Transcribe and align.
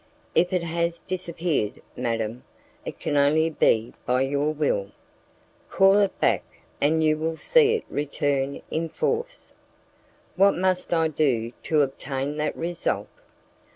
"If 0.33 0.51
it 0.51 0.63
has 0.63 0.99
disappeared, 0.99 1.79
madam, 1.95 2.43
it 2.85 2.99
can 2.99 3.15
only 3.17 3.51
be 3.51 3.93
by 4.03 4.21
your 4.23 4.49
will. 4.51 4.89
Call 5.69 5.99
it 5.99 6.19
back, 6.19 6.43
and 6.81 7.03
you 7.03 7.19
will 7.19 7.37
see 7.37 7.75
it 7.75 7.85
return 7.87 8.63
in 8.71 8.89
full 8.89 9.17
force." 9.21 9.53
"What 10.35 10.57
must 10.57 10.91
I 10.91 11.07
do 11.07 11.51
to 11.61 11.83
obtain 11.83 12.37
that 12.37 12.55
result?" 12.57 13.09